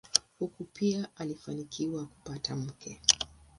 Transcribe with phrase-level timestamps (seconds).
[0.39, 3.01] Huko pia alifanikiwa kupata mke.